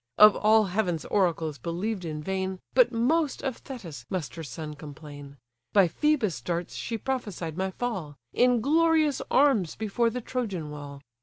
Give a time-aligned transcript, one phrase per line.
[0.17, 5.37] Of all heaven's oracles believed in vain, But most of Thetis must her son complain;
[5.73, 11.01] By Phœbus' darts she prophesied my fall, In glorious arms before the Trojan wall.